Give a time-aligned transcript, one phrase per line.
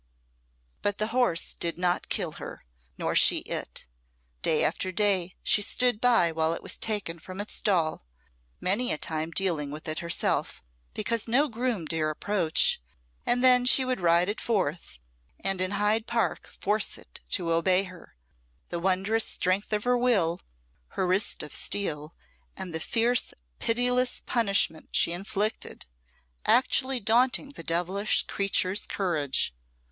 [0.81, 2.65] But the horse did not kill her,
[2.97, 3.85] nor she it.
[4.41, 8.01] Day after day she stood by while it was taken from its stall,
[8.59, 10.63] many a time dealing with it herself,
[10.95, 12.81] because no groom dare approach;
[13.27, 14.97] and then she would ride it forth,
[15.39, 18.15] and in Hyde Park force it to obey her;
[18.69, 20.39] the wondrous strength of her will,
[20.97, 22.15] her wrist of steel,
[22.57, 25.85] and the fierce, pitiless punishment she inflicted,
[26.47, 29.53] actually daunting the devilish creature's courage.